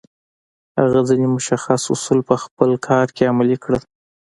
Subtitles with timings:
[0.79, 3.81] هغه ځينې مشخص اصول په خپل کار کې عملي کړل.